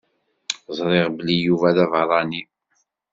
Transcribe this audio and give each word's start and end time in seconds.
Zṛiɣ 0.77 1.07
belli 1.17 1.35
Yuba 1.45 1.75
d 1.75 1.77
aberrani. 1.83 2.43